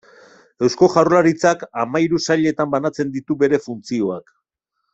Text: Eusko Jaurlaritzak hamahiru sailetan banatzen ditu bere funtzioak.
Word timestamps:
Eusko 0.67 0.87
Jaurlaritzak 0.93 1.61
hamahiru 1.83 2.21
sailetan 2.29 2.73
banatzen 2.77 3.13
ditu 3.19 3.37
bere 3.45 3.61
funtzioak. 3.67 4.35